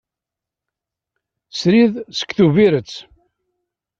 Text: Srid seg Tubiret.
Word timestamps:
Srid 1.59 1.93
seg 2.17 2.29
Tubiret. 2.37 2.91